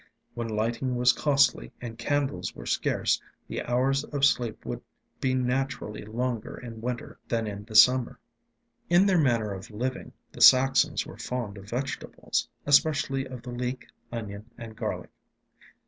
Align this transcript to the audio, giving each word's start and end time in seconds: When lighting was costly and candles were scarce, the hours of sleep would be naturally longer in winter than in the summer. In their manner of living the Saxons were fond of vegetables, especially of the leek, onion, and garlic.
When 0.33 0.47
lighting 0.47 0.95
was 0.95 1.13
costly 1.13 1.71
and 1.79 1.95
candles 1.95 2.55
were 2.55 2.65
scarce, 2.65 3.21
the 3.47 3.61
hours 3.61 4.03
of 4.05 4.25
sleep 4.25 4.65
would 4.65 4.81
be 5.19 5.35
naturally 5.35 6.03
longer 6.05 6.57
in 6.57 6.81
winter 6.81 7.19
than 7.27 7.45
in 7.45 7.65
the 7.65 7.75
summer. 7.75 8.17
In 8.89 9.05
their 9.05 9.19
manner 9.19 9.51
of 9.53 9.69
living 9.69 10.11
the 10.31 10.41
Saxons 10.41 11.05
were 11.05 11.17
fond 11.19 11.59
of 11.59 11.69
vegetables, 11.69 12.49
especially 12.65 13.27
of 13.27 13.43
the 13.43 13.51
leek, 13.51 13.85
onion, 14.11 14.49
and 14.57 14.75
garlic. 14.75 15.11